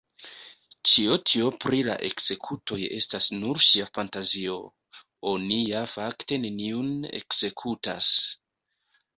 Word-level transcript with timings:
Ĉio 0.91 1.17
tio 1.31 1.49
pri 1.65 1.81
la 1.89 1.97
ekzekutoj 2.07 2.79
estas 2.97 3.27
nur 3.43 3.61
ŝia 3.65 3.87
fantazio; 3.99 4.57
oni 5.33 5.61
ja 5.75 5.85
fakte 5.95 6.43
neniun 6.47 6.93
ekzekutas! 7.21 8.13